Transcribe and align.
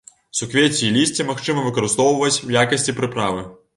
Суквецці 0.37 0.79
і 0.87 0.89
лісце 0.95 1.25
магчыма 1.31 1.65
выкарыстоўваць 1.67 2.33
у 2.49 2.59
якасці 2.63 2.97
прыправы. 3.03 3.45